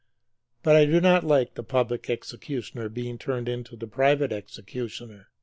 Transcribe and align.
But 0.63 0.75
I 0.75 0.85
do 0.87 0.99
not 0.99 1.23
like 1.23 1.53
the 1.53 1.61
public 1.61 2.09
executioner 2.09 2.89
being 2.89 3.19
turned 3.19 3.47
into 3.47 3.75
the 3.75 3.85
private 3.85 4.31
executioner. 4.31 5.27